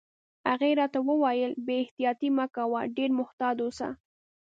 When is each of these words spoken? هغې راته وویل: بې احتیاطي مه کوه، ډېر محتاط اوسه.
هغې 0.49 0.71
راته 0.79 0.99
وویل: 1.09 1.51
بې 1.65 1.75
احتیاطي 1.83 2.29
مه 2.37 2.45
کوه، 2.55 2.79
ډېر 2.97 3.09
محتاط 3.19 3.57
اوسه. 3.63 3.89